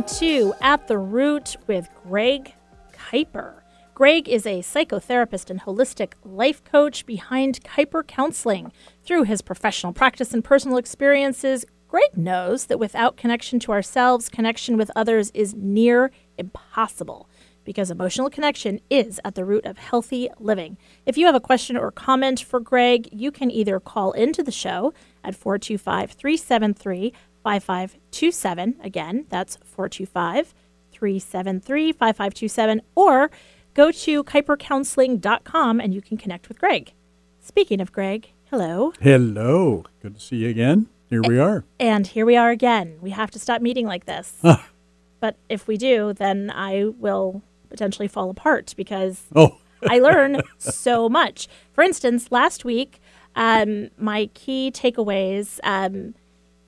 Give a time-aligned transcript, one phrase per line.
[0.00, 2.54] Welcome to At the Root with Greg
[2.94, 3.60] Kuiper.
[3.92, 8.72] Greg is a psychotherapist and holistic life coach behind Kuiper Counseling.
[9.04, 14.78] Through his professional practice and personal experiences, Greg knows that without connection to ourselves, connection
[14.78, 17.28] with others is near impossible
[17.64, 20.78] because emotional connection is at the root of healthy living.
[21.04, 24.50] If you have a question or comment for Greg, you can either call into the
[24.50, 27.12] show at 425 373
[27.42, 28.76] 5527.
[28.82, 30.54] Again, that's 425
[30.92, 32.82] 373 5527.
[32.94, 33.30] Or
[33.74, 36.92] go to kuipercounseling.com and you can connect with Greg.
[37.40, 38.92] Speaking of Greg, hello.
[39.00, 39.84] Hello.
[40.02, 40.88] Good to see you again.
[41.08, 41.64] Here we are.
[41.80, 42.98] And here we are again.
[43.00, 44.34] We have to stop meeting like this.
[45.20, 51.08] but if we do, then I will potentially fall apart because Oh, I learn so
[51.08, 51.48] much.
[51.72, 53.00] For instance, last week,
[53.34, 56.14] um, my key takeaways um,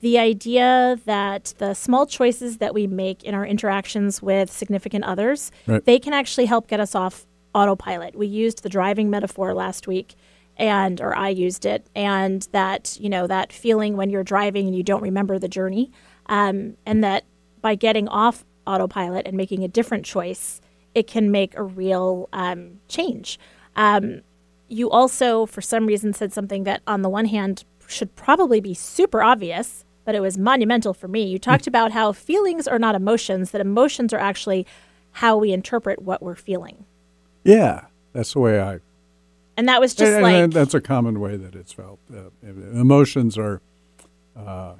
[0.03, 5.49] the idea that the small choices that we make in our interactions with significant others,
[5.65, 5.83] Right.
[5.85, 8.13] they can actually help get us off autopilot.
[8.15, 10.15] We used the driving metaphor last week
[10.57, 14.75] and or I used it and that, you know, that feeling when you're driving and
[14.75, 15.89] you don't remember the journey
[16.27, 17.23] um, and that
[17.61, 20.59] by getting off autopilot and making a different choice,
[20.93, 23.39] it can make a real um, change.
[23.77, 24.21] Um,
[24.67, 28.73] you also, for some reason, said something that, on the one hand, should probably be
[28.73, 31.23] super obvious, but it was monumental for me.
[31.23, 34.65] You talked about how feelings are not emotions, that emotions are actually
[35.13, 36.85] how we interpret what we're feeling.
[37.43, 37.85] yeah.
[38.13, 38.79] That's the way I.
[39.57, 41.97] And that was just and- like, and that's a common way that it's felt.
[42.15, 43.59] Uh, emotions are.
[44.37, 44.75] Uh,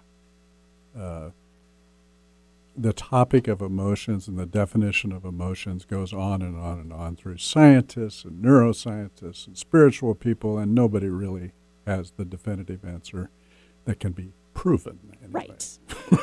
[0.96, 1.30] uh,
[2.76, 7.16] the topic of emotions and the definition of emotions goes on and on and on
[7.16, 11.52] through scientists and neuroscientists and spiritual people, and nobody really
[11.86, 13.30] has the definitive answer
[13.86, 15.00] that can be proven.
[15.24, 15.48] Anyway.
[15.50, 15.80] Right.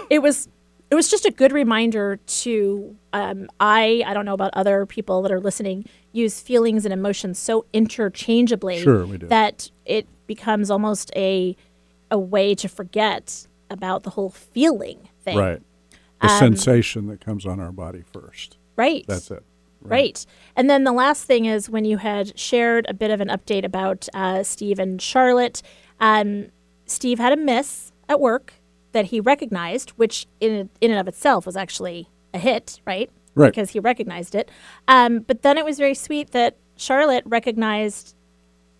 [0.10, 0.48] it was
[0.90, 5.22] it was just a good reminder to um, I I don't know about other people
[5.22, 11.56] that are listening use feelings and emotions so interchangeably Sure, that it becomes almost a
[12.10, 15.38] a way to forget about the whole feeling thing.
[15.38, 15.62] Right.
[16.20, 18.58] The Um, sensation that comes on our body first.
[18.76, 19.04] Right.
[19.06, 19.44] That's it.
[19.82, 20.26] Right.
[20.56, 23.64] And then the last thing is when you had shared a bit of an update
[23.64, 25.62] about uh, Steve and Charlotte.
[26.00, 26.48] Um,
[26.84, 28.54] Steve had a miss at work
[28.92, 33.08] that he recognized, which in in and of itself was actually a hit, right?
[33.34, 33.50] Right.
[33.50, 34.50] Because he recognized it.
[34.88, 38.16] Um, but then it was very sweet that Charlotte recognized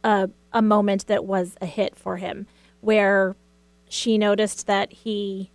[0.02, 2.46] a, a moment that was a hit for him,
[2.80, 3.36] where
[3.88, 5.50] she noticed that he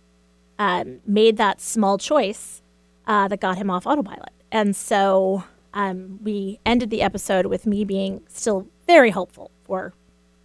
[0.58, 2.62] um, made that small choice
[3.06, 4.32] uh, that got him off autopilot.
[4.50, 5.44] And so
[5.74, 9.92] um, we ended the episode with me being still very hopeful for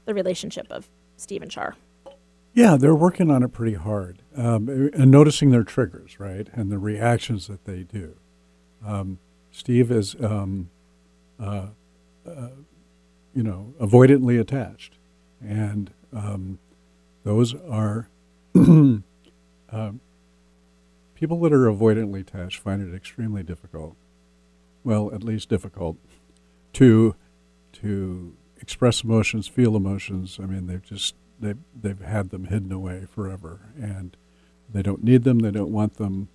[0.05, 1.75] the relationship of Steve and Char.
[2.53, 6.77] Yeah, they're working on it pretty hard um, and noticing their triggers, right, and the
[6.77, 8.15] reactions that they do.
[8.85, 9.19] Um,
[9.51, 10.69] Steve is, um,
[11.39, 11.67] uh,
[12.27, 12.49] uh,
[13.33, 14.97] you know, avoidantly attached,
[15.41, 16.59] and um,
[17.23, 18.09] those are
[18.55, 19.03] um,
[21.15, 23.95] people that are avoidantly attached find it extremely difficult.
[24.83, 25.97] Well, at least difficult
[26.73, 27.15] to
[27.73, 30.39] to express emotions, feel emotions.
[30.41, 34.15] I mean, they've just they they've had them hidden away forever, and
[34.71, 35.39] they don't need them.
[35.39, 36.29] They don't want them.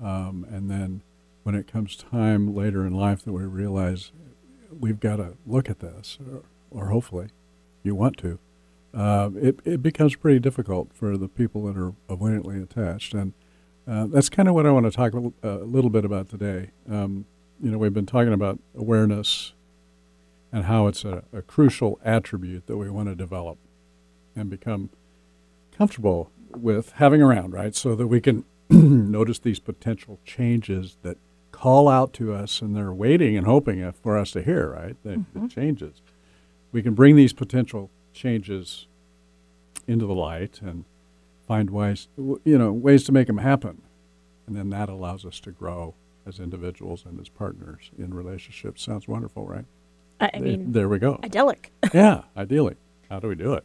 [0.00, 1.02] Um, and then
[1.42, 4.12] when it comes time later in life that we realize
[4.78, 7.28] we've got to look at this, or, or hopefully
[7.82, 8.38] you want to,
[8.94, 13.32] uh, it it becomes pretty difficult for the people that are avoidantly attached, and
[13.88, 16.70] uh, that's kind of what I want to talk a little, bit about today.
[16.88, 17.24] Um,
[17.60, 19.54] you know, we've been talking about awareness
[20.52, 23.58] and how it's a, a crucial attribute that we want to develop
[24.34, 24.90] and become
[25.76, 27.74] comfortable with having around, right?
[27.74, 31.18] So that we can notice these potential changes that
[31.50, 34.96] call out to us and they're waiting and hoping for us to hear, right?
[35.02, 35.46] The, the mm-hmm.
[35.48, 36.02] changes.
[36.72, 38.86] We can bring these potential changes
[39.86, 40.84] into the light and
[41.46, 43.82] find ways, you know, ways to make them happen.
[44.46, 45.94] And then that allows us to grow
[46.26, 48.82] as individuals and as partners in relationships.
[48.82, 49.64] Sounds wonderful, right?
[50.20, 51.18] I, I mean, there we go.
[51.22, 51.72] idyllic.
[51.94, 52.76] yeah, ideally.
[53.10, 53.64] How do we do it?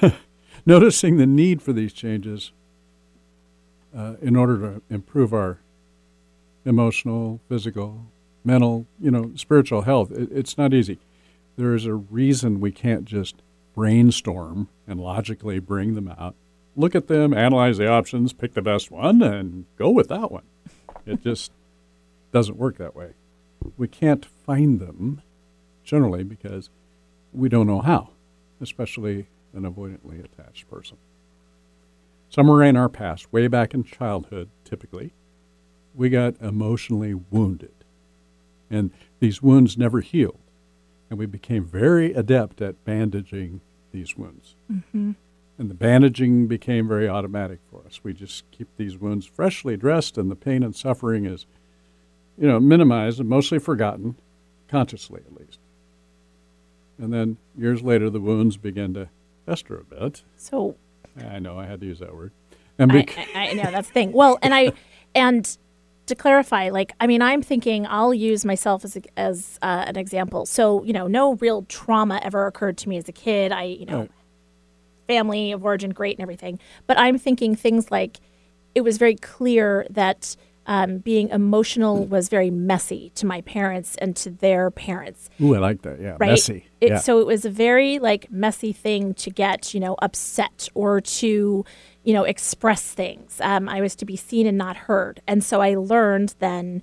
[0.66, 2.52] Noticing the need for these changes
[3.96, 5.58] uh, in order to improve our
[6.64, 8.06] emotional, physical,
[8.44, 10.10] mental, you know, spiritual health.
[10.10, 10.98] It, it's not easy.
[11.56, 13.36] There is a reason we can't just
[13.74, 16.34] brainstorm and logically bring them out.
[16.76, 20.44] Look at them, analyze the options, pick the best one, and go with that one.
[21.06, 21.50] It just
[22.32, 23.14] doesn't work that way.
[23.76, 25.22] We can't find them
[25.82, 26.70] generally because
[27.32, 28.10] we don't know how,
[28.60, 30.96] especially an avoidantly attached person.
[32.28, 35.12] Somewhere in our past, way back in childhood, typically,
[35.94, 37.72] we got emotionally wounded.
[38.70, 40.38] And these wounds never healed.
[41.08, 43.62] And we became very adept at bandaging
[43.92, 44.54] these wounds.
[44.70, 45.12] Mm-hmm.
[45.58, 48.00] And the bandaging became very automatic for us.
[48.04, 51.46] We just keep these wounds freshly dressed, and the pain and suffering is,
[52.36, 54.16] you know, minimized and mostly forgotten,
[54.68, 55.58] consciously at least.
[56.98, 59.08] And then years later, the wounds begin to
[59.48, 60.22] fester a bit.
[60.36, 60.76] So
[61.30, 62.32] I know I had to use that word.
[62.78, 64.12] And I, I, I know that's the thing.
[64.12, 64.72] Well, and I
[65.14, 65.56] and
[66.06, 69.96] to clarify, like I mean, I'm thinking I'll use myself as a, as uh, an
[69.96, 70.46] example.
[70.46, 73.50] So you know, no real trauma ever occurred to me as a kid.
[73.52, 74.10] I you know, Right.
[75.08, 76.58] family of origin, great and everything.
[76.86, 78.20] But I'm thinking things like
[78.74, 80.36] it was very clear that.
[80.68, 85.58] Um, being emotional was very messy to my parents and to their parents Ooh, I
[85.58, 85.98] like that.
[85.98, 86.32] Yeah, right?
[86.32, 86.66] messy.
[86.82, 86.98] It, yeah.
[86.98, 91.64] So it was a very like messy thing to get, you know, upset or to,
[92.04, 93.40] you know, express things.
[93.40, 96.82] Um, I was to be seen and not heard, and so I learned then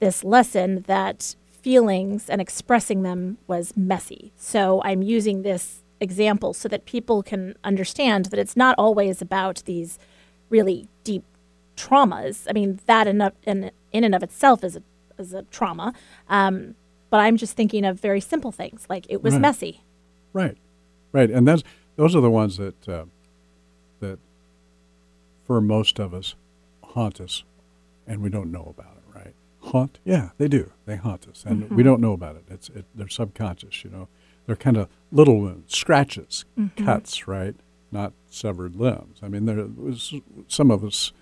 [0.00, 4.32] this lesson that feelings and expressing them was messy.
[4.36, 9.62] So I'm using this example so that people can understand that it's not always about
[9.66, 9.98] these
[10.48, 11.24] really deep
[11.76, 12.46] traumas.
[12.48, 14.82] I mean, that in, in, in and of itself is a,
[15.18, 15.92] is a trauma.
[16.28, 16.74] Um,
[17.10, 19.40] but I'm just thinking of very simple things like it was Right.
[19.42, 19.82] messy.
[20.32, 20.56] Right,
[21.12, 21.62] right, and that's
[21.96, 23.04] those are the ones that uh,
[24.00, 24.18] that
[25.44, 26.34] for most of us
[26.84, 27.44] haunt us,
[28.06, 29.18] and we don't know about it.
[29.18, 29.34] Right?
[29.60, 29.98] Haunt?
[30.04, 30.72] Yeah, they do.
[30.84, 32.44] They haunt us, and we don't know about it.
[32.50, 33.82] It's it, they're subconscious.
[33.84, 34.08] You know,
[34.46, 36.44] they're kind of little wounds, scratches,
[36.76, 37.26] cuts.
[37.26, 37.54] Right?
[37.90, 39.20] Not severed limbs.
[39.22, 40.12] I mean, there was
[40.48, 41.12] some of us.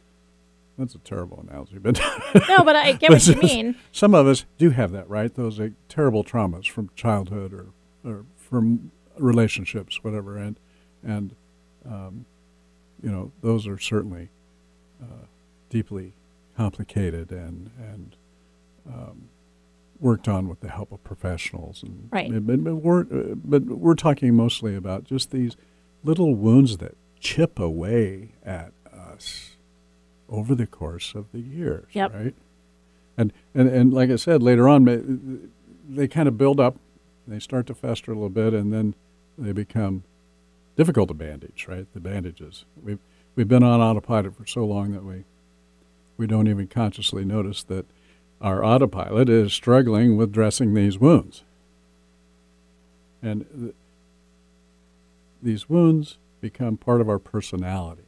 [0.78, 2.00] That's a terrible analogy, but
[2.48, 3.76] No, but I get what you mean.
[3.92, 5.32] some of us do have that, right?
[5.32, 7.66] Those are terrible traumas from childhood or,
[8.04, 10.58] or from relationships, whatever, and
[11.02, 11.34] and
[11.86, 12.26] um,
[13.02, 14.30] you know those are certainly
[15.02, 15.26] uh,
[15.70, 16.14] deeply
[16.56, 18.16] complicated and and
[18.86, 19.28] um,
[20.00, 21.82] worked on with the help of professionals.
[21.82, 22.30] And Right.
[22.44, 25.56] But, but we're uh, but we're talking mostly about just these
[26.02, 29.53] little wounds that chip away at us
[30.28, 32.14] over the course of the years, Yep.
[32.14, 32.34] right?
[33.16, 35.48] And, and and like I said, later on,
[35.88, 36.76] they kind of build up,
[37.28, 38.94] they start to fester a little bit, and then
[39.38, 40.02] they become
[40.76, 41.86] difficult to bandage, right?
[41.94, 42.64] The bandages.
[42.82, 42.98] We've
[43.36, 45.24] we've been on autopilot for so long that we
[46.16, 47.86] we don't even consciously notice that
[48.40, 51.44] our autopilot is struggling with dressing these wounds.
[53.22, 53.74] And th-
[55.42, 58.02] these wounds become part of our personality?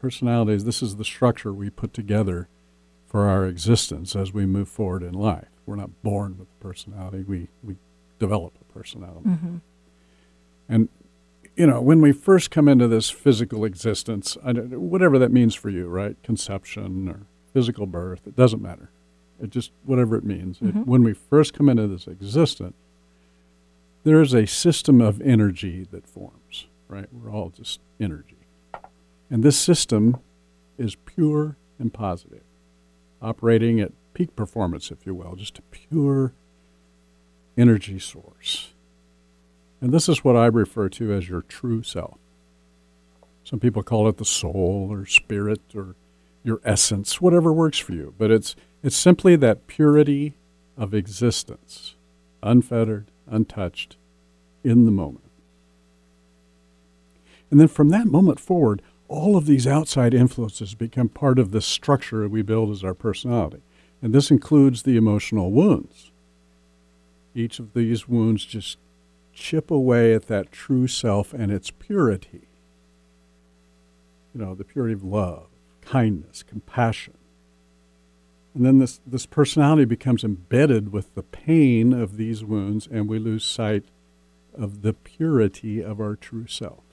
[0.00, 2.48] Personalities, this is the structure we put together
[3.06, 5.48] for our existence as we move forward in life.
[5.64, 7.76] We're not born with a personality, we, we
[8.18, 9.28] develop a personality.
[9.30, 9.56] Mm-hmm.
[10.68, 10.88] And,
[11.56, 15.54] you know, when we first come into this physical existence, I don't, whatever that means
[15.54, 16.16] for you, right?
[16.22, 17.22] Conception or
[17.52, 18.90] physical birth, it doesn't matter.
[19.42, 20.58] It just, whatever it means.
[20.60, 20.86] It, Mhm.
[20.86, 22.76] when we first come into this existence,
[24.04, 27.06] there is a system of energy that forms, right?
[27.12, 28.36] We're all just energy.
[29.30, 30.18] And this system
[30.78, 32.44] is pure and positive,
[33.20, 36.32] operating at peak performance, if you will, just a pure
[37.56, 38.72] energy source.
[39.80, 42.18] And this is what I refer to as your true self.
[43.44, 45.94] Some people call it the soul or spirit or
[46.42, 48.14] your essence, whatever works for you.
[48.16, 50.34] But it's it's simply that purity
[50.76, 51.94] of existence,
[52.42, 53.96] unfettered, untouched,
[54.62, 55.24] in the moment.
[57.50, 61.60] And then from that moment forward, all of these outside influences become part of the
[61.60, 63.62] structure we build as our personality.
[64.02, 66.10] And this includes the emotional wounds.
[67.34, 68.78] Each of these wounds just
[69.32, 72.48] chip away at that true self and its purity.
[74.34, 75.46] You know, the purity of love,
[75.82, 77.14] kindness, compassion.
[78.54, 83.18] And then this, this personality becomes embedded with the pain of these wounds, and we
[83.18, 83.84] lose sight
[84.54, 86.85] of the purity of our true self.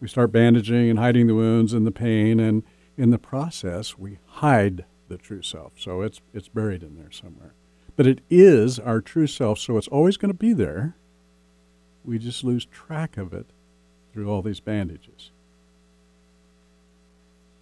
[0.00, 2.62] We start bandaging and hiding the wounds and the pain, and
[2.96, 5.72] in the process, we hide the true self.
[5.76, 7.54] So it's, it's buried in there somewhere.
[7.96, 10.96] But it is our true self, so it's always going to be there.
[12.04, 13.46] We just lose track of it
[14.12, 15.30] through all these bandages.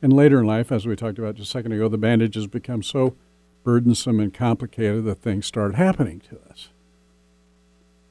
[0.01, 2.83] And later in life, as we talked about just a second ago, the bandages become
[2.83, 3.15] so
[3.63, 6.71] burdensome and complicated that things start happening to us.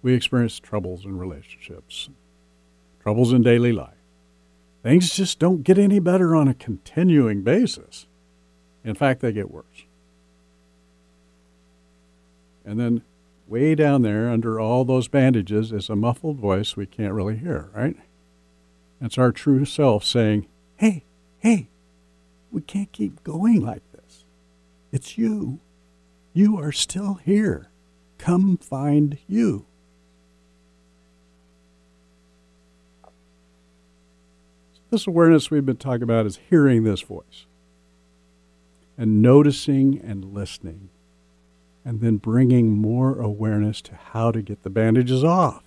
[0.02, 2.10] We experience troubles in relationships,
[3.04, 4.01] troubles in daily life.
[4.84, 8.08] Things just don't get any better on a continuing basis.
[8.84, 9.86] In fact, they get worse.
[12.66, 13.04] And then
[13.48, 17.70] way down there under all those bandages is a muffled voice we can't really hear,
[17.74, 17.96] right?
[19.02, 20.48] It's our true self saying,
[20.78, 21.04] Hey,
[21.40, 21.68] hey,
[22.52, 24.26] we can't keep going like this.
[24.92, 25.60] It's you.
[26.34, 27.70] You are still here.
[28.18, 29.66] Come find you.
[34.92, 37.46] This awareness we've been talking about is hearing this voice
[38.98, 40.90] and noticing and listening,
[41.86, 45.64] and then bringing more awareness to how to get the bandages off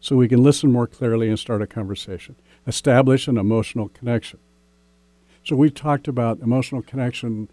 [0.00, 4.38] so we can listen more clearly and start a conversation, establish an emotional connection.
[5.44, 7.48] So we talked about emotional connection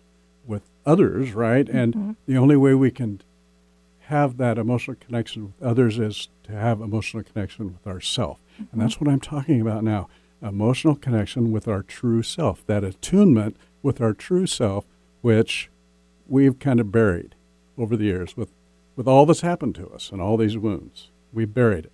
[0.45, 1.67] with others, right?
[1.69, 2.11] And Mm-hmm.
[2.27, 3.21] the only way we can
[4.01, 8.37] have that emotional connection with others is to have emotional connection with ourself.
[8.71, 10.09] And that's what I'm talking about now.
[10.41, 14.85] Emotional connection with our true self, that attunement with our true self,
[15.21, 15.69] which
[16.27, 17.35] we've kind of buried
[17.77, 18.51] over the years with,
[18.95, 21.09] with all that's happened to us and all these wounds.
[21.33, 21.91] We've buried it.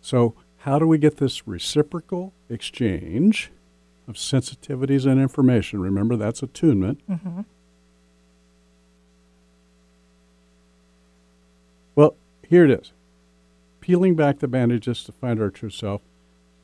[0.00, 3.50] So, how do we get this reciprocal exchange
[4.06, 5.80] of sensitivities and information?
[5.80, 7.00] Remember, that's attunement.
[7.08, 7.40] Mm-hmm.
[11.94, 12.14] Well,
[12.48, 12.92] here it is
[13.82, 16.00] peeling back the bandages to find our true self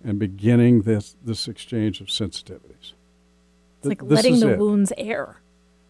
[0.04, 2.92] and beginning this, this exchange of sensitivities.
[3.78, 4.58] It's like This letting the it.
[4.58, 5.36] wounds air,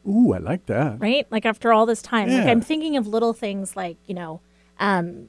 [0.06, 1.00] Ooh, I like that.
[1.00, 1.26] right?
[1.30, 4.40] Like after all this time, like I'm thinking of little things like you know,
[4.78, 5.28] um,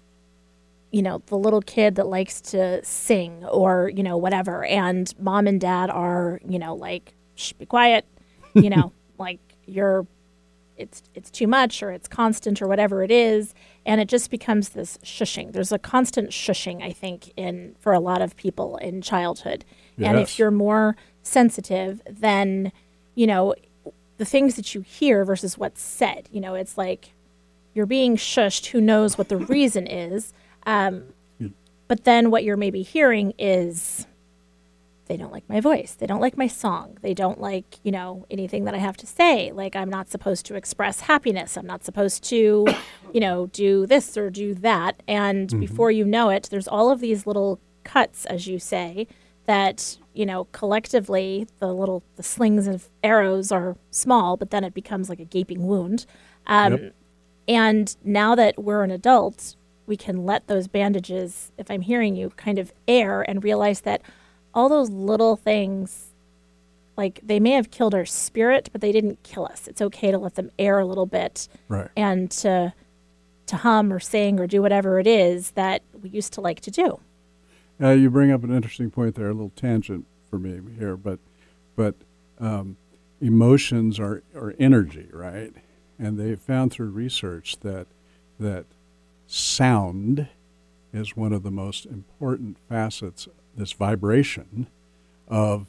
[0.91, 5.48] you know, the little kid that likes to sing or you know whatever, and mom
[5.48, 8.05] and dad are you know like, shh, be quiet,
[8.53, 10.05] you know, like you're,
[10.77, 13.53] it's it's too much or it's constant or whatever it is,
[13.89, 15.51] and it just becomes this shushing.
[15.51, 19.65] There's a constant shushing, I think, in for a lot of people in childhood,
[20.10, 22.72] and if you're more sensitive, then
[23.15, 23.55] you know
[24.17, 26.29] the things that you hear versus what's said.
[26.31, 27.13] You know, it's like
[27.74, 28.67] you're being shushed.
[28.67, 30.34] Who knows what the reason is?
[30.67, 31.05] Um,
[31.88, 34.05] but then what you're maybe hearing is
[35.10, 35.96] they don't like my voice.
[35.98, 36.98] They don't like my song.
[37.01, 39.51] They don't like, you know, anything that I have to say.
[39.51, 41.58] Like I'm not supposed to express happiness.
[41.58, 42.68] I'm not supposed to,
[43.13, 45.01] you know, do this or do that.
[45.08, 49.08] And before you know it, there's all of these little cuts, as you say,
[49.48, 54.75] that, you know, collectively the little the slings of arrows are small, but then it
[54.75, 56.06] becomes like a gaping wound.
[56.46, 56.96] Um, Yep.
[57.48, 59.56] And now that we're an adult,
[59.88, 64.04] we can let those bandages, if I'm hearing you, kind of air and realize that
[64.53, 66.08] all those little things,
[66.98, 69.68] like they may have killed our spirit, but they didn't kill us.
[69.68, 71.89] It's okay to let them air a little bit Right.
[71.96, 72.74] and to
[73.48, 76.70] to hum or sing or do whatever it is that we used to like to
[76.70, 77.00] do.
[77.82, 81.18] Uh, you bring up an interesting point there, a little tangent for me here, but
[81.75, 81.96] but
[82.39, 82.77] um,
[83.22, 85.51] emotions are, are energy, right?
[85.98, 87.88] And they've found through research that
[88.39, 88.65] that
[89.27, 90.27] sound
[90.94, 94.68] is one of the most important facets, this vibration
[95.27, 95.68] of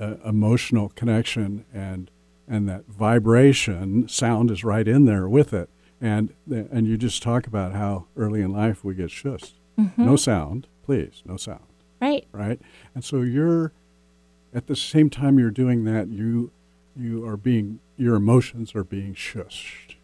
[0.00, 2.10] uh, emotional connection and
[2.50, 5.68] and that vibration sound is right in there with it.
[6.00, 9.52] And and you just talk about how early in life we get shushed
[9.96, 11.60] no sound please no sound.
[12.00, 12.26] Right.
[12.32, 12.60] right?
[12.94, 13.72] And so you're
[14.54, 16.50] at the same time you're doing that you
[16.96, 19.96] you are being your emotions are being shushed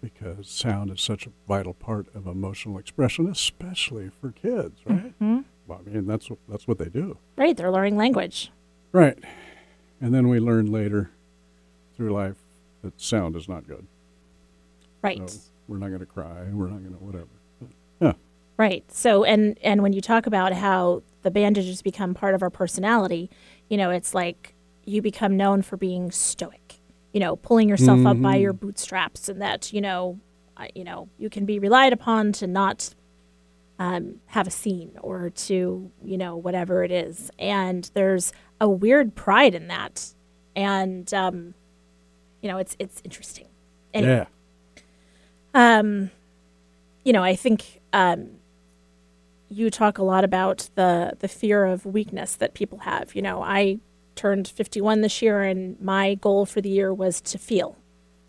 [0.00, 5.18] because sound is such a vital part of emotional expression especially for kids right?
[5.20, 5.44] Mhm.
[5.70, 7.56] Well, i mean that's what that's what they do Right.
[7.56, 8.50] They're learning language.
[8.92, 9.18] right
[10.00, 11.10] and then we learn later
[11.96, 12.36] through life
[12.82, 13.86] that sound is not good
[15.02, 15.28] Right.
[15.30, 17.28] so we're not going to cry we're not going to whatever
[18.00, 18.12] yeah
[18.60, 18.84] Right.
[18.92, 23.30] So and and when you talk about how the bandages become part of our personality,
[23.70, 26.78] you know, it's like you become known for being stoic.
[27.14, 28.42] You know, pulling yourself up by mm-hmm.
[28.42, 30.20] your bootstraps, and that you know,
[30.74, 32.94] you know, you can be relied upon to not
[33.80, 37.32] um, have a scene or to you know whatever it is.
[37.40, 40.14] And there's a weird pride in that,
[40.54, 41.54] and um,
[42.40, 43.48] you know, it's it's interesting.
[43.92, 44.26] Anyway, yeah
[45.54, 46.10] um,
[47.04, 48.30] you know, I think um,
[49.48, 53.14] you talk a lot about the the fear of weakness that people have.
[53.14, 53.78] You know, I
[54.14, 57.76] turned 51 this year, and my goal for the year was to feel.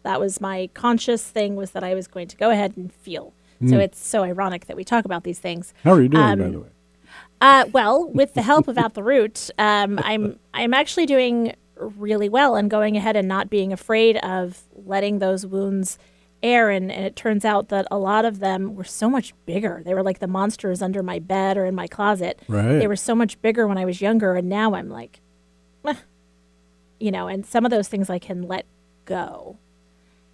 [0.03, 3.33] That was my conscious thing was that I was going to go ahead and feel.
[3.69, 5.73] So it's so ironic that we talk about these things.
[5.83, 6.67] how are you doing by um, the way
[7.41, 12.29] Uh, well, with the help of At the Root, um, I'm I'm actually doing really
[12.29, 15.97] well and going ahead and not being afraid of letting those wounds
[16.43, 16.69] air.
[16.69, 19.81] And, and it turns out that a lot of them were so much bigger.
[19.85, 22.39] They were like the monsters under my bed or in my closet.
[22.47, 22.79] Right.
[22.79, 25.21] They were so much bigger when I was younger, and now I'm like,
[25.83, 25.95] "Meh."
[26.99, 27.27] you know.
[27.27, 28.65] And some of those things I can let
[29.05, 29.57] go,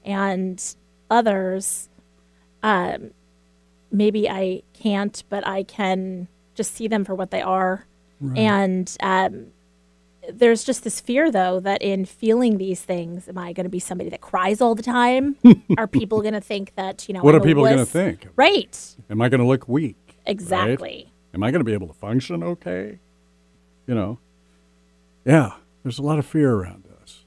[0.03, 0.61] and
[1.09, 1.89] others,
[2.63, 3.11] um,
[3.91, 7.85] maybe I can't, but I can just see them for what they are.
[8.19, 8.37] Right.
[8.39, 9.47] And um,
[10.31, 13.79] there's just this fear though that in feeling these things am i going to be
[13.79, 15.37] somebody that cries all the time
[15.77, 18.27] are people going to think that you know What I'm are people gonna think?
[18.35, 19.95] right Am I going to look weak?
[20.07, 20.15] right?
[20.25, 22.99] exactly Am I going to be able to function okay?
[23.85, 24.19] You know,
[25.23, 25.53] yeah.
[25.83, 27.23] There's a lot of fear around us.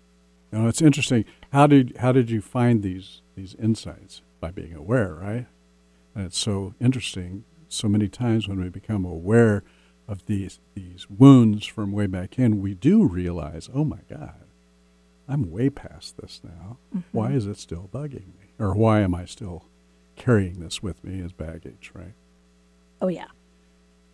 [0.53, 1.25] You know, it's interesting.
[1.53, 5.47] How did how did you find these these insights by being aware, right?
[6.15, 7.45] And it's so interesting.
[7.69, 9.63] So many times when we become aware
[10.09, 14.45] of these these wounds from way back in, we do realize, oh my God,
[15.29, 16.79] I'm way past this now.
[16.95, 17.01] Mm-hmm.
[17.13, 19.67] Why is it still bugging me, or why am I still
[20.17, 22.15] carrying this with me as baggage, right?
[23.03, 23.27] oh yeah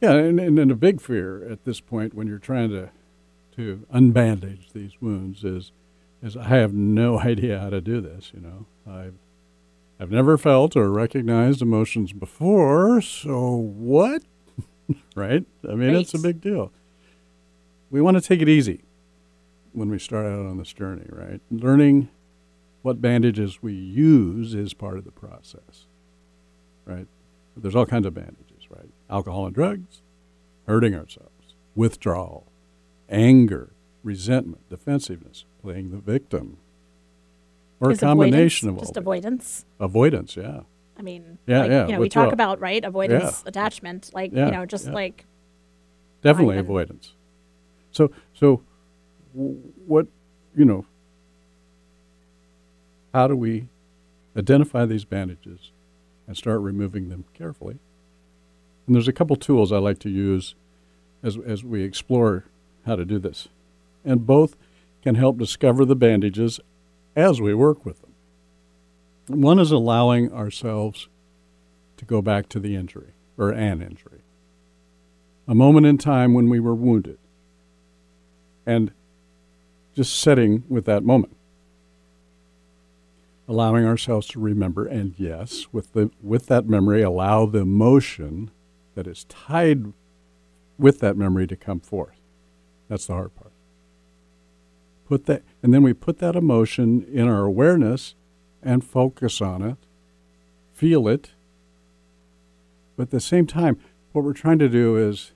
[0.00, 2.90] Yeah, and, and, and a big fear at this point when you're trying to
[3.56, 5.72] to unbandage these wounds is
[6.22, 8.32] is I have no idea how to do this.
[8.34, 9.14] You know, I've
[9.98, 14.22] I've never felt or recognized emotions before, so what?
[15.14, 15.44] right?
[15.68, 16.70] I mean, it's a big deal.
[17.90, 18.82] We want to take it easy
[19.72, 21.40] when we start out on this journey, right?
[21.50, 22.08] Learning
[22.82, 25.86] what bandages we use is part of the process,
[26.84, 27.06] right?
[27.56, 28.90] There's all kinds of bandages, right?
[29.08, 30.02] Alcohol and drugs,
[30.66, 32.46] hurting ourselves, withdrawal,
[33.08, 33.70] anger,
[34.02, 36.58] resentment, defensiveness, playing the victim,
[37.80, 40.36] or a combination of all just avoidance avoidance.
[40.36, 40.60] Yeah,
[40.98, 44.32] i mean Yeah, like, yeah, you know we talk uh, about right avoidance attachment like
[44.32, 44.92] Yeah, you know just yeah.
[44.92, 45.24] like
[46.22, 47.12] definitely avoidance.
[47.92, 48.62] So, so
[49.34, 49.56] w-
[49.86, 50.06] what
[50.56, 50.84] you know?
[53.14, 53.68] How do we
[54.36, 55.70] identify these bandages
[56.26, 57.78] and start removing them carefully?
[58.86, 60.54] And there's a couple tools I like to use
[61.22, 62.44] as as we explore
[62.84, 63.48] how to do this,
[64.04, 64.56] and both
[65.02, 66.60] can help discover the bandages
[67.16, 69.40] as we work with them.
[69.40, 71.08] One is allowing ourselves
[71.96, 74.20] to go back to the injury or an injury
[75.48, 77.18] a moment in time when we were wounded,
[78.64, 78.90] and
[79.94, 81.36] just sitting with that moment,
[83.48, 88.50] allowing ourselves to remember, and yes, with the with that memory, allow the emotion
[88.94, 89.92] that is tied
[90.78, 92.20] with that memory to come forth.
[92.88, 93.45] That's the hard part.
[95.06, 98.14] Put that, and then we put that emotion in our awareness
[98.62, 99.76] and focus on it,
[100.72, 101.30] feel it.
[102.96, 103.78] But at the same time,
[104.12, 105.32] what we're trying to do is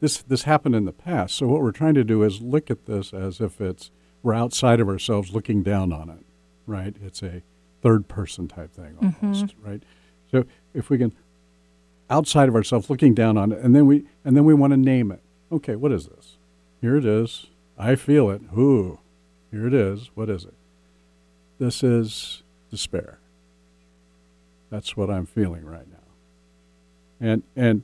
[0.00, 1.34] this this happened in the past.
[1.34, 3.90] So what we're trying to do is look at this as if it's
[4.22, 6.24] we're outside of ourselves looking down on it,
[6.66, 6.94] right?
[7.02, 7.42] It's a
[7.82, 9.26] third person type thing mm-hmm.
[9.26, 9.82] almost, right?
[10.30, 11.12] So if we can
[12.10, 14.76] outside of ourselves looking down on it and then we and then we want to
[14.76, 15.22] name it.
[15.50, 16.36] Okay, what is this?
[16.80, 17.46] Here it is.
[17.78, 18.42] I feel it.
[18.56, 18.98] Ooh.
[19.50, 20.10] Here it is.
[20.14, 20.54] What is it?
[21.58, 23.18] This is despair.
[24.70, 25.96] That's what I'm feeling right now.
[27.20, 27.82] And and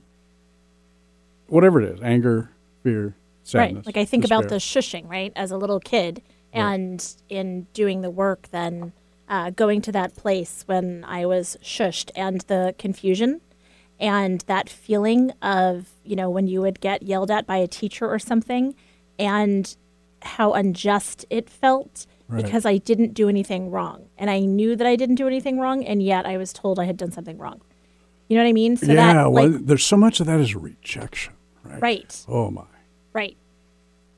[1.46, 2.50] whatever it is, anger,
[2.82, 3.76] fear, sadness.
[3.76, 6.22] right like i think about the shushing right as a little kid
[6.54, 6.60] Right.
[6.74, 8.92] and in doing the work then
[9.28, 13.40] uh, going to that place when i was shushed and the confusion
[13.98, 18.06] and that feeling of you know when you would get yelled at by a teacher
[18.08, 18.74] or something
[19.18, 19.76] and
[20.24, 22.42] how unjust it felt Right.
[22.44, 25.84] because i didn't do anything wrong and i knew that i didn't do anything wrong
[25.84, 27.60] and yet i was told i had done something wrong
[28.28, 30.54] you know what i mean so yeah, that well, there's so much of that is
[30.54, 31.82] rejection, right?
[31.82, 32.64] right Oh my.
[33.12, 33.36] right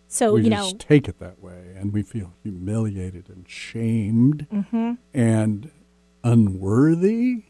[0.06, 4.46] so we you just know take it that way, and we feel humiliated and shamed
[4.52, 4.92] Mm-hmm.
[5.12, 5.70] and
[6.22, 7.44] unworthy.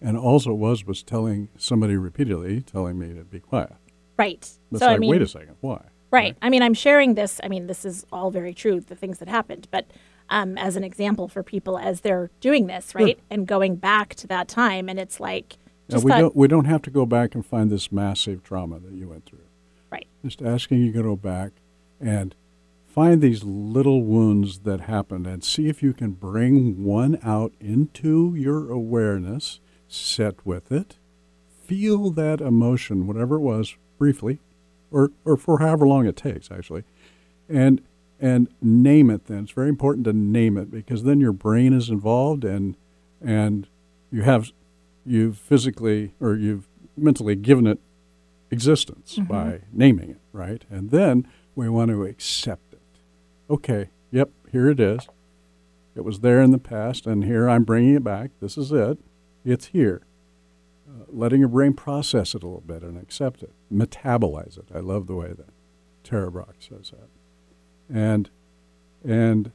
[0.00, 3.74] And also, it was was telling somebody repeatedly, telling me to be quiet.
[4.16, 5.82] right It's so like, i mean wait a second, why?
[6.10, 6.36] Right.
[6.40, 7.40] I mean, I'm sharing this.
[7.44, 9.86] I mean, this is all very true, the things that happened, but
[10.30, 13.18] um, as an example for people as they're doing this, right?
[13.30, 14.88] And going back to that time.
[14.88, 15.56] And it's like,
[15.88, 18.78] Now, we that, don't we don't have to go back and find this massive trauma
[18.80, 19.46] that you went through.
[19.90, 20.06] right.
[20.24, 21.52] Just asking you to go back
[22.00, 22.34] and
[22.86, 28.34] find these little wounds that happened and see if you can bring one out into
[28.36, 30.96] your awareness, sit with it,
[31.64, 34.40] feel that emotion, whatever it was, briefly,
[34.90, 36.84] or, or for however long it takes, actually,
[37.48, 37.80] and
[38.20, 39.26] and name it.
[39.26, 42.76] Then it's very important to name it because then your brain is involved and
[43.20, 43.68] and
[44.10, 44.50] you have
[45.04, 47.78] you've physically or you've mentally given it
[48.50, 49.32] existence mm-hmm.
[49.32, 50.64] by naming it, right?
[50.70, 52.80] And then we want to accept it.
[53.50, 55.08] Okay, yep, here it is.
[55.94, 58.30] It was there in the past, and here I'm bringing it back.
[58.40, 58.98] This is it.
[59.44, 60.02] It's here.
[61.08, 64.68] Letting your brain process it a little bit and accept it, metabolize it.
[64.74, 65.48] I love the way that
[66.04, 67.94] Tara Brach says that.
[67.94, 68.30] And
[69.04, 69.52] and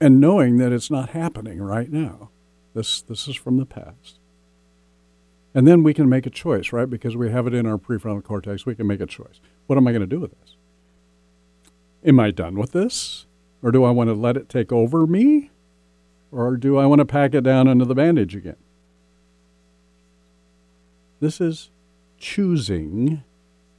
[0.00, 2.30] and knowing that it's not happening right now.
[2.74, 4.18] This this is from the past.
[5.54, 6.88] And then we can make a choice, right?
[6.88, 9.40] Because we have it in our prefrontal cortex, we can make a choice.
[9.66, 10.56] What am I going to do with this?
[12.04, 13.26] Am I done with this?
[13.62, 15.50] Or do I want to let it take over me?
[16.30, 18.56] Or do I want to pack it down under the bandage again?
[21.20, 21.70] This is
[22.18, 23.22] choosing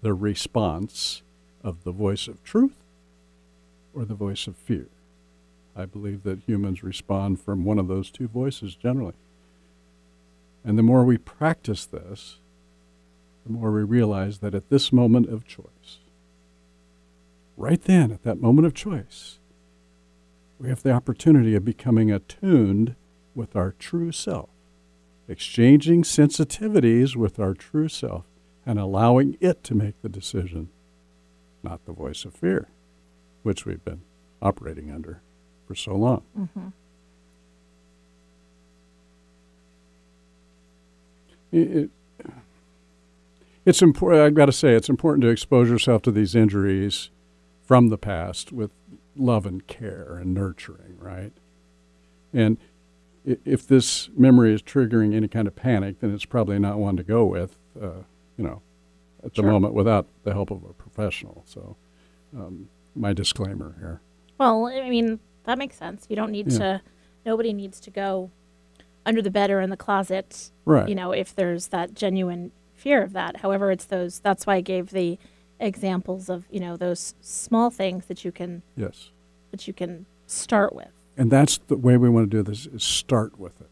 [0.01, 1.21] the response
[1.63, 2.75] of the voice of truth
[3.93, 4.87] or the voice of fear.
[5.75, 9.13] I believe that humans respond from one of those two voices generally.
[10.63, 12.37] And the more we practice this,
[13.45, 15.99] the more we realize that at this moment of choice,
[17.55, 19.38] right then, at that moment of choice,
[20.59, 22.95] we have the opportunity of becoming attuned
[23.33, 24.49] with our true self,
[25.27, 28.25] exchanging sensitivities with our true self,
[28.65, 30.69] and allowing it to make the decision,
[31.63, 32.67] not the voice of fear,
[33.41, 34.01] which we've been
[34.41, 35.21] operating under
[35.65, 36.23] for so long.
[36.37, 36.67] Mm-hmm.
[41.51, 41.89] It,
[43.65, 44.21] it's important.
[44.21, 47.09] I've got to say, it's important to expose yourself to these injuries
[47.63, 48.71] from the past with
[49.19, 51.33] love and care and nurturing, right?
[52.33, 52.57] And
[53.25, 57.03] if this memory is triggering any kind of panic, then it's probably not one to
[57.03, 58.03] go with, uh,
[58.37, 58.61] you know,
[59.23, 59.51] at the Sure.
[59.51, 61.43] moment without the help of a professional.
[61.45, 61.75] So,
[62.35, 64.01] um, my disclaimer here.
[64.37, 66.05] Well, I mean, that makes sense.
[66.09, 66.57] You don't need Yeah.
[66.59, 66.81] to,
[67.25, 68.31] nobody needs to go
[69.05, 70.87] under the bed or in the closet, Right.
[70.87, 73.37] you know, if there's that genuine fear of that.
[73.37, 75.17] However, it's those, that's why I gave the
[75.59, 79.11] examples of, you know, those small things that you can, Yes.
[79.51, 80.89] that you can start with.
[81.17, 83.69] And that's the way we want to do this is start with it.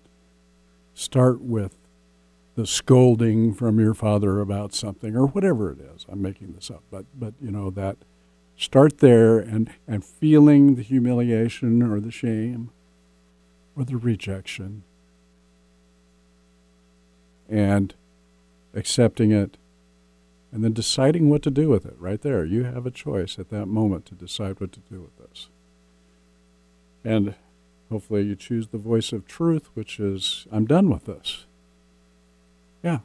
[0.93, 1.77] Start with
[2.55, 6.05] the scolding from your father about something or whatever it is.
[6.09, 7.97] I'm making this up, but but you know that
[8.57, 12.71] start there and and feeling the humiliation or the shame
[13.77, 14.81] or the rejection
[17.47, 17.93] and
[18.73, 19.55] accepting it
[20.51, 22.45] and then deciding what to do with it right there.
[22.45, 25.49] You have a choice at that moment to decide what to do with this.
[27.03, 27.35] And
[27.89, 31.45] hopefully you choose the voice of truth, which is, I'm done with this.
[32.83, 32.99] Yeah,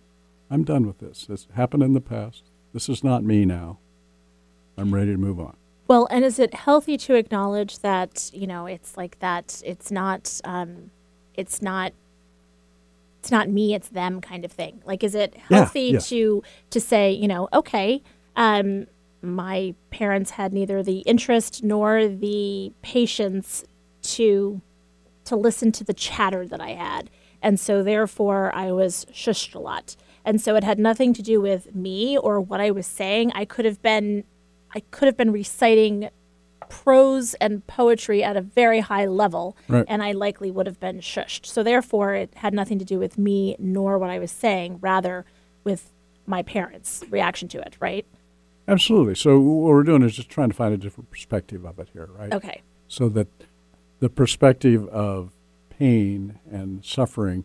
[0.51, 1.27] I'm done with this.
[1.29, 2.45] It's happened in the past.
[2.73, 3.79] This is not me now.
[4.77, 5.57] I'm ready to move on.
[5.89, 9.61] Well, and is it healthy to acknowledge that you know it's like that?
[9.65, 10.41] It's not.
[10.45, 10.91] Um,
[11.35, 11.93] it's not.
[13.23, 13.73] It's not me.
[13.73, 14.83] It's them, kind of thing.
[14.85, 18.03] Like, is it Yeah, healthy to to say, you know, okay,
[18.35, 18.89] um,
[19.23, 23.65] my parents had neither the interest nor the patience
[24.03, 24.61] to
[25.27, 29.61] to listen to the chatter that I had, and so therefore I was shushed a
[29.61, 33.31] lot, and so it had nothing to do with me or what I was saying.
[33.37, 34.25] I could have been
[34.75, 36.11] I could have been reciting
[36.73, 39.85] prose and poetry at a very high level, Right.
[39.87, 41.45] and I likely would have been shushed.
[41.45, 45.27] So therefore, it had nothing to do with me nor what I was saying, rather
[45.65, 45.91] with
[46.27, 47.77] my parents' reaction to it.
[47.79, 48.07] Right?
[48.67, 49.17] Absolutely.
[49.17, 52.09] So what we're doing is just trying to find a different perspective of it here,
[52.19, 52.33] right?
[52.33, 52.63] Okay.
[52.89, 53.29] So that
[54.01, 55.31] the perspective of
[55.69, 57.45] pain and suffering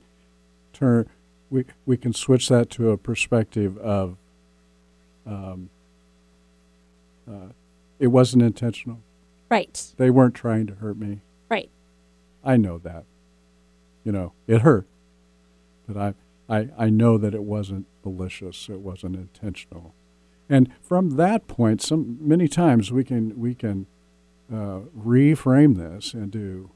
[0.74, 1.10] turn
[1.50, 4.18] we we can switch that to a perspective of
[5.26, 5.70] um,
[7.30, 7.50] uh,
[8.00, 9.00] it wasn't intentional.
[9.50, 9.94] Right.
[9.98, 11.22] They weren't trying to hurt me.
[11.50, 11.70] Right.
[12.44, 13.06] I know that.
[14.04, 14.88] You know, it hurt.
[15.88, 15.98] But
[16.50, 18.70] I, I, I know that it wasn't malicious.
[18.70, 19.94] It wasn't intentional.
[20.50, 23.86] And from that point, some many times we can we can
[24.52, 26.72] uh, reframe this and do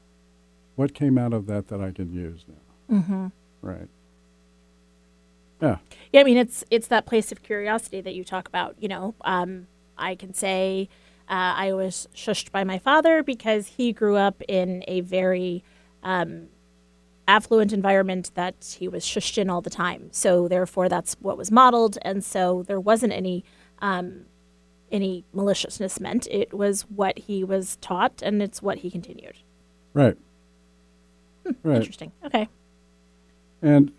[0.76, 2.98] what came out of that that I can use now.
[2.98, 3.26] Mm-hmm.
[3.62, 3.88] Right.
[5.60, 5.78] Yeah.
[6.12, 8.76] Yeah, I mean it's it's that place of curiosity that you talk about.
[8.78, 10.88] You know, um, I can say
[11.28, 15.64] uh, I was shushed by my father because he grew up in a very
[16.02, 16.48] um,
[17.28, 20.08] affluent environment that he was shushed in all the time.
[20.12, 23.44] So therefore, that's what was modeled, and so there wasn't any
[23.80, 24.26] um,
[24.90, 26.28] any maliciousness meant.
[26.30, 29.36] It was what he was taught, and it's what he continued.
[29.94, 30.16] Right.
[31.62, 31.76] Right.
[31.76, 32.12] Interesting.
[32.24, 32.48] Okay.
[33.62, 33.92] And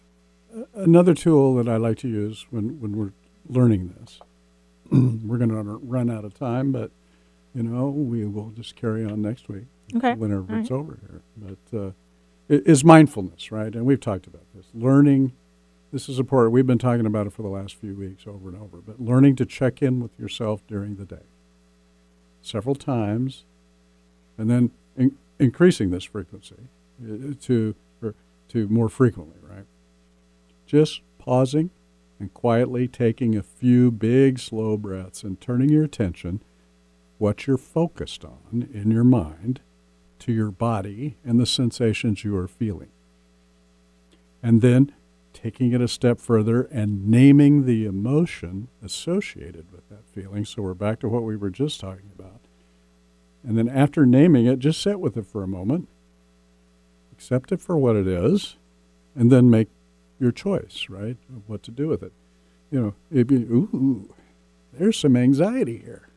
[0.55, 3.11] uh, another tool that I like to use when, when we're
[3.49, 4.19] learning this,
[4.91, 6.91] we're going to run out of time, but
[7.53, 10.15] you know we will just carry on next week Okay.
[10.15, 11.21] whenever All it's over here.
[11.37, 11.87] But uh,
[12.49, 13.73] i- is mindfulness, right?
[13.73, 14.65] And we've talked about this.
[14.73, 15.33] Learning,
[15.91, 16.53] this is important.
[16.53, 18.77] We've been talking about it for the last few weeks over and over.
[18.77, 21.25] But learning to check in with yourself during the day,
[22.41, 23.43] several times,
[24.37, 26.55] and then in, increasing this frequency
[27.03, 27.75] uh, to
[28.49, 29.65] to more frequently, right?
[30.65, 31.71] Just pausing
[32.19, 36.41] and quietly taking a few big, slow breaths and turning your attention,
[37.17, 39.61] what you're focused on in your mind,
[40.19, 42.89] to your body and the sensations you are feeling.
[44.41, 44.93] And then
[45.33, 50.45] taking it a step further and naming the emotion associated with that feeling.
[50.45, 52.39] So we're back to what we were just talking about.
[53.43, 55.89] And then after naming it, just sit with it for a moment,
[57.11, 58.55] accept it for what it is,
[59.15, 59.67] and then make
[60.19, 62.13] your choice, right, what to do with it.
[62.71, 64.15] You know, if you, ooh,
[64.71, 66.07] there's some anxiety here.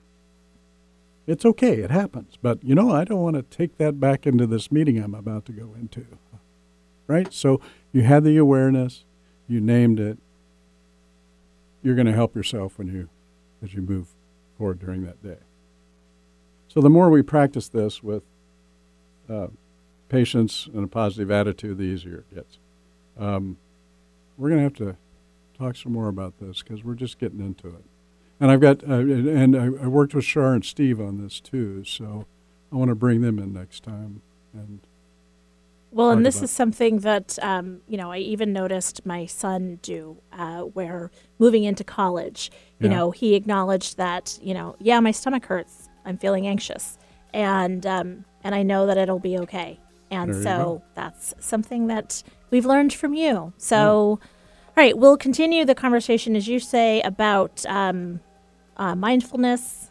[1.26, 2.38] It's okay, it happens.
[2.40, 5.44] But, you know, I don't want to take that back into this meeting I'm about
[5.46, 6.06] to go into.
[7.08, 7.32] Right?
[7.32, 7.60] So
[7.92, 9.04] you had the awareness,
[9.48, 10.18] you named it.
[11.82, 13.08] You're going to help yourself when you
[13.62, 14.08] as you move
[14.58, 15.38] forward during that day.
[16.68, 18.22] So the more we practice this with
[19.30, 19.48] uh,
[20.08, 22.58] patience and a positive attitude, the easier it gets.
[23.18, 23.56] Um,
[24.36, 24.96] we're going to have to
[25.56, 27.84] talk some more about this because we're just getting into it.
[28.38, 31.84] And I've got, uh, and I, I, worked with Shar and Steve on this too,
[31.84, 32.26] so
[32.70, 34.20] I want to bring them in next time.
[34.52, 34.80] And
[35.90, 40.18] well, and this is something that um, you know I even noticed my son do,
[40.32, 42.96] uh, where moving into college, you yeah.
[42.96, 46.98] know, he acknowledged that you know, yeah, my stomach hurts, I'm feeling anxious,
[47.32, 52.22] and um, and I know that it'll be okay, and there so that's something that
[52.50, 53.54] we've learned from you.
[53.56, 54.18] So.
[54.20, 54.28] Yeah
[54.78, 58.20] all right, we'll continue the conversation, as you say, about um,
[58.76, 59.90] uh, mindfulness.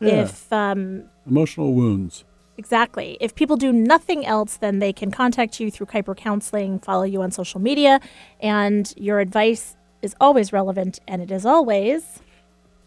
[0.00, 0.22] Yeah.
[0.22, 2.24] If um, emotional wounds.
[2.58, 3.16] Exactly.
[3.20, 7.22] If people do nothing else, then they can contact you through Kuiper Counseling, follow you
[7.22, 8.00] on social media,
[8.40, 12.20] and your advice is always relevant, and it is always.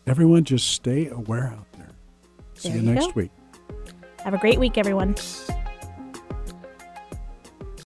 [0.06, 1.89] Everyone, just stay aware out there.
[2.54, 3.13] See there you, you next go.
[3.15, 3.32] week.
[4.24, 5.15] Have a great week, everyone.